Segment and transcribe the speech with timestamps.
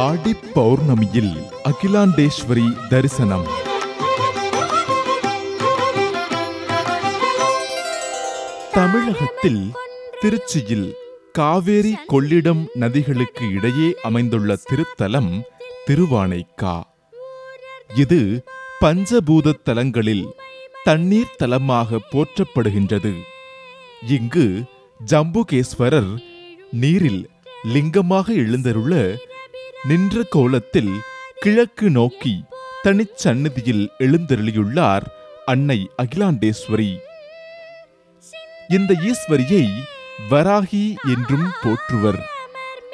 [0.00, 1.32] ஆடி பௌர்ணமியில்
[1.68, 3.44] அகிலாண்டேஸ்வரி தரிசனம்.
[8.72, 9.72] தமிழகத்தில்
[10.20, 10.86] திருச்சியில்
[11.32, 15.32] காவேரி கொள்ளிடம் நதிகளுக்கு இடையே அமைந்துள்ள திருத்தலம்
[15.86, 16.76] திருவானைக்கா.
[17.94, 18.20] இது
[18.80, 20.26] பஞ்சபூத தலங்களில்
[20.84, 23.12] தண்ணீர் தலமாக போற்றப்படுகின்றது.
[24.16, 24.46] இங்கு
[25.00, 26.12] ஜம்புகேஸ்வரர்
[26.70, 27.22] நீரில்
[27.74, 28.94] லிங்கமாக எழுந்தருள
[29.88, 30.90] நின்ற கோலத்தில்
[31.38, 32.44] கிழக்கு நோக்கி
[32.84, 35.02] தனிச்சன்னதியில் எழுந்தருளியுள்ளார்
[35.44, 36.98] அன்னை அகிலாண்டேஸ்வரி.
[38.68, 39.66] இந்த ஈஸ்வரியை
[40.30, 42.20] வராகி என்றும் போற்றுவர்.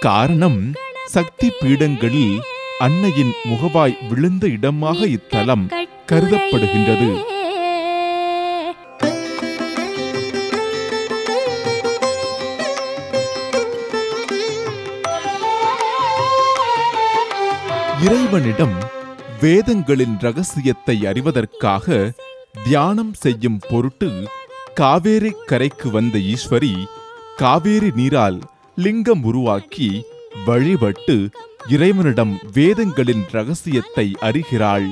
[0.01, 0.73] காரணம்
[1.07, 2.41] சக்தி பீடங்களில்
[2.79, 5.67] அன்னையின் முகவாய் விழுந்த இடமாக இத்தலம்
[6.07, 7.38] கருதப்படுகின்றது.
[18.05, 18.75] இறைவனிடம்
[19.41, 21.87] வேதங்களின் ரகசியத்தை அறிவதற்காக
[22.65, 24.09] தியானம் செய்யும் பொருட்டு
[24.81, 26.73] காவேரி கரைக்கு வந்த ஈஸ்வரி
[27.37, 28.39] காவேரி நீரால்
[28.85, 29.91] லிங்கம் உருவாக்கி
[30.45, 31.17] வழிபட்டு
[31.69, 34.89] இறைவனிடம் வேதங்களின் ரகசியத்தை அறிகிறாள்.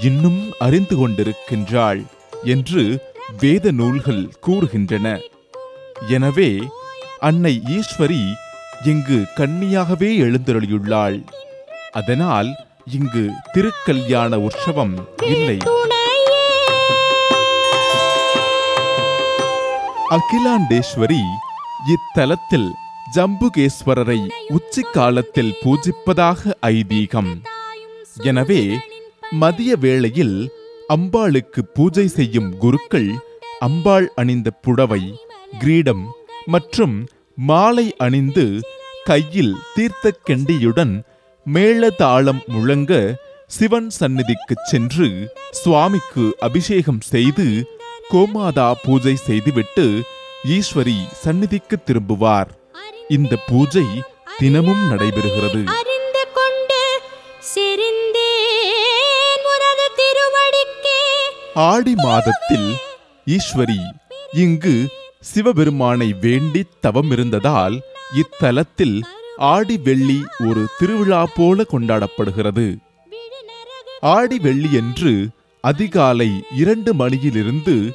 [0.00, 2.00] இன்னும் அறிந்து கொண்டிருக்கின்றாள்
[2.54, 2.84] என்று
[3.40, 5.06] வேத நூல்கள் கூறுகின்றன.
[6.08, 6.50] எனவே
[7.20, 8.22] அன்னை ஈஸ்வரி
[8.84, 11.18] இங்கு கன்னியாகவே எழுந்தருளியுள்ளாள்.
[12.00, 12.50] அதனால்
[12.96, 14.94] இங்கு திருக்கல்யாண உற்சவம்
[15.34, 15.58] இல்லை.
[20.16, 21.22] அகிலாண்டேஸ்வரி
[21.94, 22.70] இத்தலத்தில்
[23.14, 24.20] ஜம்புகேஸ்வரரை
[24.56, 27.32] உச்சி காலத்தில் பூஜிப்பதாக ஐதீகம்.
[28.30, 28.62] எனவே
[29.42, 30.36] மதிய வேளையில்
[30.94, 33.10] அம்பாளுக்கு பூஜை செய்யும் குருக்கள்
[33.66, 35.02] அம்பாள் அணிந்த புடவை
[35.60, 36.04] கிரீடம்
[36.54, 36.96] மற்றும்
[37.48, 38.46] மாலை அணிந்து
[39.08, 40.94] கையில் தீர்த்த கெண்டியுடன்
[41.46, 42.92] மேளதாளம் முழங்க
[43.46, 47.64] சிவன் சந்நிதிக்குச் சென்று சுவாமிக்கு அபிஷேகம் செய்து
[48.10, 50.00] கோமாதா பூஜை செய்துவிட்டு
[50.48, 52.46] ஈஸ்வரி சந்நிதிக்கு திரும்புவார்.
[53.08, 53.86] இந்த பூஜை
[54.38, 55.62] தினமும் நடைபெறுகிறது.
[61.54, 62.76] ஆடி மாதத்தில்
[63.26, 63.80] ஈஸ்வரி
[64.32, 64.88] இங்கு
[65.20, 67.80] சிவபெருமானை வேண்டி தவமிருந்ததால்
[68.14, 69.02] இத்தலத்தில்
[69.36, 72.76] ஆடி வெள்ளி ஒரு திருவிழா போல கொண்டாடப்படுகிறது.
[74.00, 75.28] ஆடி வெள்ளியன்று
[75.60, 77.92] அதிகாலை இரண்டு மணியிலிருந்து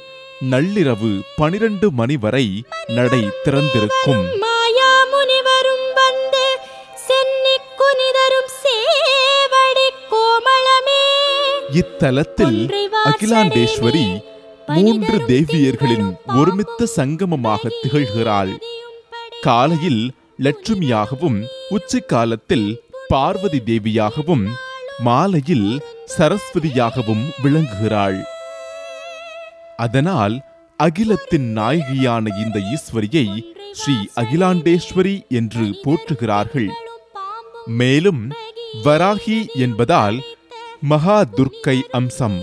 [0.50, 4.26] நள்ளிரவு பனிரெண்டு மணி வரை நடை திறந்திருக்கும்.
[11.72, 14.22] இத்தலத்தில் அகிலாண்டேஸ்வரி
[14.66, 18.58] மூன்று தேவியர்களின் ஒருமித்த சங்கமமாக திகழ்கிறாள்.
[19.40, 20.12] காலையில்
[20.42, 21.38] லட்சுமியாகவும்
[21.68, 24.44] உச்சிக்காலத்தில் பார்வதி தேவியாகவும்
[24.98, 25.80] மாலையில்
[26.18, 28.18] சரஸ்வதியாகவும் விளங்குகிறாள்.
[29.76, 30.36] அதனால்
[30.76, 33.26] அகிலத்தின் நாயகியான இந்த ஈஸ்வரியை
[33.72, 36.70] ஸ்ரீ அகிலாண்டேஸ்வரி என்று போற்றுகிறார்கள்.
[37.66, 38.30] மேலும்
[38.84, 40.20] வராகி என்பதால்
[40.80, 42.38] மகா துர்க்கை அம்சம்.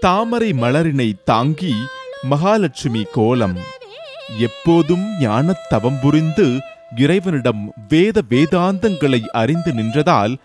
[0.00, 1.74] தாமரை மலரினை தாங்கி
[2.22, 3.74] மகாலட்சுமி கோலம்.
[4.38, 6.60] எப்போதும் ஞானத் தவம் புரிந்து
[6.96, 10.36] இறைவனிடம் வேத வேதாந்தங்களை அறிந்து நின்றதால்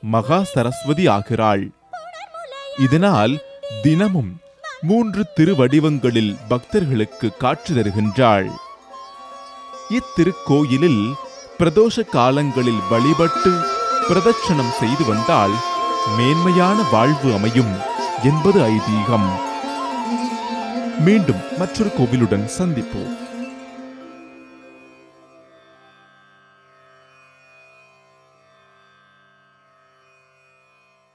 [0.00, 1.70] மகா சரஸ்வதி ஆகிறாள்.
[2.78, 3.38] இதனால்
[3.82, 4.38] தினமும்
[4.80, 8.50] மூன்று திருவடிவங்களில் பக்தர்களுக்கு காட்சி தருகின்றாள்.
[9.90, 11.12] இத்திருக்கோயிலில்
[11.58, 13.60] பிரதோஷ காலங்களில் வழிபட்டு
[14.08, 15.52] பிரதட்சணம் செய்து வந்தால்
[16.16, 17.76] மேன்மையான வாழ்வு அமையும்
[18.24, 19.30] என்பது ஐதீகம்.
[20.98, 23.28] மீண்டும் மற்றொரு கோவிலுடன் சந்திப்போம்.